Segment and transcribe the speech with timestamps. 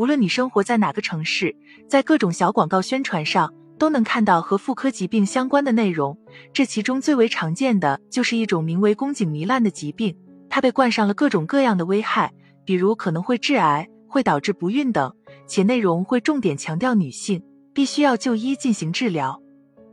[0.00, 1.54] 无论你生活在哪个城市，
[1.86, 6.16] 在各种小广告宣传上都能看到和妇科疾病相关的内容。
[6.54, 10.16] 这其中最为常见的就是一种名为宫颈糜烂的疾病，
[10.48, 12.32] 它被冠上了各种各样的危害，
[12.64, 15.14] 比如可能会致癌、会导致不孕等，
[15.46, 17.42] 且内容会重点强调女性
[17.74, 19.42] 必须要就医进行治疗。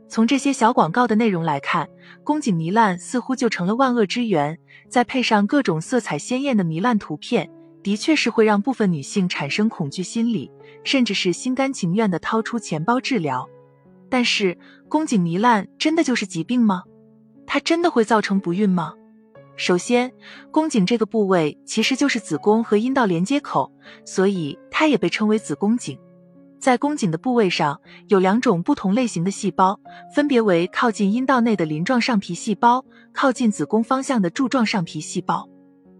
[0.08, 1.86] 从这些小广告的内容来看，
[2.24, 4.58] 宫颈糜烂似乎就成了万恶之源。
[4.88, 7.50] 再配上各种色彩鲜艳的糜烂图片，
[7.88, 10.50] 的确是会让部分女性产生恐惧心理，
[10.84, 13.48] 甚至是心甘情愿的掏出钱包治疗。
[14.10, 14.58] 但是，
[14.90, 16.82] 宫颈糜烂真的就是疾病吗？
[17.46, 18.92] 它真的会造成不孕吗？
[19.56, 20.12] 首先，
[20.50, 23.72] 宫颈这个部位其实就是子宫和阴道连接口，
[24.04, 25.98] 所以它也被称为子宫颈。
[26.60, 29.80] 在宫颈的部位上有两种不同类型的细胞，
[30.14, 35.48] 分别为靠近阴道内的鳞状上皮细胞，靠近子宫方向的柱状上皮细胞。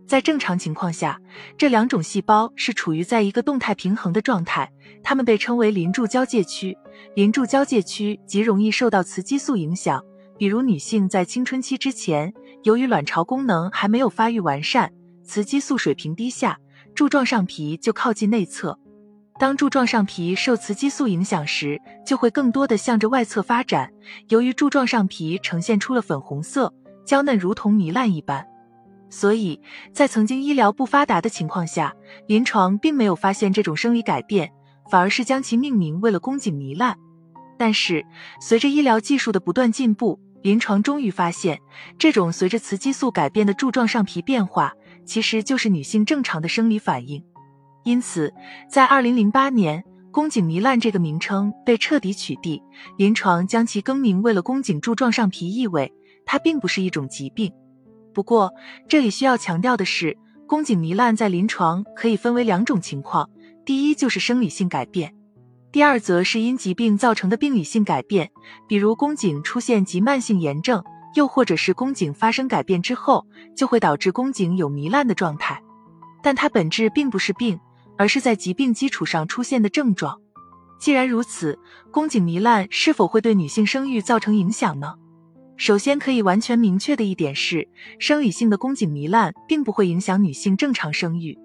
[0.08, 1.20] 在正常情况下，
[1.58, 4.72] 这两种细胞是处于在一个动态平衡的状态，
[5.02, 6.74] 它们被称为鳞柱交界区。
[7.14, 10.02] 鳞柱交界区极容易受到雌激素影响，
[10.38, 14.91] 比如女性在青春期之前，由于卵巢功能还没有发育完善，
[15.22, 16.58] 雌激素水平低下，
[16.94, 18.78] 柱状上皮就靠近内侧。
[19.38, 23.92] 当柱状上皮受雌激素影响时，就会更多的向着外侧发展。
[24.30, 26.72] 由于柱状上皮呈现出了粉红色、
[27.05, 28.44] 娇嫩，如同糜烂一般，
[29.11, 29.61] 所以
[29.92, 31.95] 在曾经医疗不发达的情况下，
[32.27, 34.53] 临床并没有发现这种生理改变，
[34.91, 36.97] 反而是将其命名为了宫颈糜烂。
[37.56, 38.05] 但是
[38.41, 41.59] 随着医疗技术的不断进步，临床终于发现，
[41.98, 44.73] 这种随着雌激素改变的柱状上皮变化，
[45.05, 47.25] 其实就是女性正常的生理反应。
[47.84, 48.33] 因此，
[48.70, 52.62] 在二零零八年，宫颈糜烂这个名称被彻底取缔，
[52.97, 55.92] 临床将其更名为了宫颈柱状上皮异位。
[56.25, 57.51] 它并不是一种疾病。
[58.19, 58.52] 不过，
[58.88, 63.30] 这里需要强调的是，宫颈糜烂在临床可以分为两种情况：
[63.64, 65.14] 第一就是生理性改变，
[65.70, 68.28] 第二则是因疾病造成的病理性改变，
[68.66, 70.83] 比如宫颈出现急慢性炎症，
[71.14, 73.24] 又或者是宫颈发生改变之后，
[73.56, 75.62] 就会导致宫颈有糜烂的状态，
[76.20, 77.61] 但它本质并不是病。
[77.96, 80.20] 而是在疾病基础上出现的症状。
[80.80, 81.56] 既然如此，
[81.92, 84.95] 宫颈糜烂是否会对女性生育造成影响呢？
[85.58, 91.36] 首先，可以完全明确的一点是，生理性的宫颈糜烂并不会影响女性正常生育。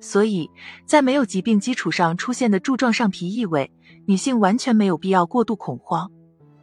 [0.00, 0.50] 所以，
[0.84, 3.70] 在没有疾病基础上出现的柱状上皮异位，
[4.06, 6.10] 女性完全没有必要过度恐慌。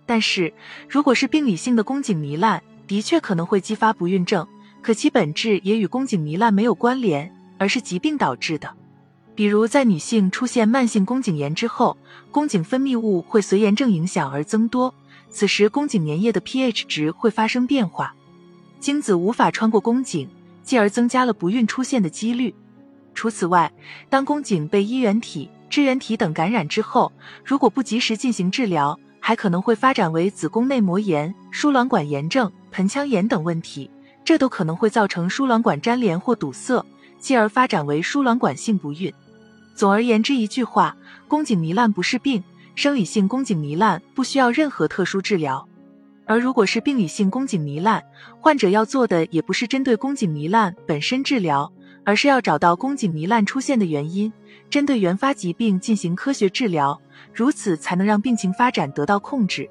[0.05, 0.53] 但是，
[0.89, 4.45] 如果是病理性的宫颈糜烂，的确可能会激发不孕症，
[4.81, 8.69] 可其本质也与宫颈糜烂没有关联，而是疾病导致的。
[9.33, 11.95] 比如，在女性出现慢性宫颈炎之后，
[12.29, 14.93] 宫颈分泌物会随炎症影响而增多，
[15.29, 18.13] 此时宫颈粘液的 pH 值会发生变化，
[18.79, 20.27] 精子无法穿过宫颈，
[20.63, 22.53] 继而增加了不孕出现的几率。
[23.13, 23.71] 除此外，
[24.09, 27.11] 当宫颈被衣原体、支原体等感染之后，
[27.43, 33.89] 如果不及时进行治疗，还可能会发展为子宫内膜炎、输卵管炎症、盆腔炎等问题，
[34.23, 36.83] 这都可能会造成输卵管粘连或堵塞，
[37.19, 39.13] 继而发展为输卵管性不孕。
[39.75, 40.95] 总而言之，一句话，
[41.27, 42.43] 宫颈糜烂不是病，
[42.79, 45.67] 生理性宫颈糜烂不需要任何特殊治疗。
[46.25, 48.01] 而如果是病理性宫颈糜烂，
[48.39, 51.69] 患者要做的也不是针对宫颈糜烂本身治疗，
[52.05, 54.31] 而是要找到宫颈糜烂出现的原因，
[54.69, 56.97] 针对原发疾病进行科学治疗，
[57.33, 59.69] 如此才能让病情发展得到控制。